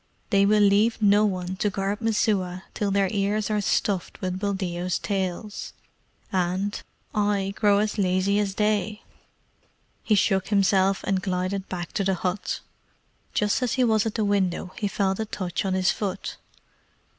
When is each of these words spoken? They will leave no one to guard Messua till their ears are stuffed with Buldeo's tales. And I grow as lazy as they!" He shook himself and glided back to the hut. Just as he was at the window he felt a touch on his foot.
They 0.31 0.47
will 0.47 0.63
leave 0.63 0.99
no 0.99 1.25
one 1.25 1.57
to 1.57 1.69
guard 1.69 2.01
Messua 2.01 2.63
till 2.73 2.89
their 2.89 3.07
ears 3.11 3.51
are 3.51 3.61
stuffed 3.61 4.19
with 4.19 4.39
Buldeo's 4.39 4.97
tales. 4.97 5.73
And 6.31 6.81
I 7.13 7.53
grow 7.55 7.77
as 7.77 7.99
lazy 7.99 8.39
as 8.39 8.55
they!" 8.55 9.03
He 10.01 10.15
shook 10.15 10.47
himself 10.47 11.03
and 11.03 11.21
glided 11.21 11.69
back 11.69 11.93
to 11.93 12.03
the 12.03 12.15
hut. 12.15 12.61
Just 13.35 13.61
as 13.61 13.73
he 13.73 13.83
was 13.83 14.07
at 14.07 14.15
the 14.15 14.25
window 14.25 14.73
he 14.75 14.87
felt 14.87 15.19
a 15.19 15.25
touch 15.25 15.65
on 15.65 15.75
his 15.75 15.91
foot. 15.91 16.37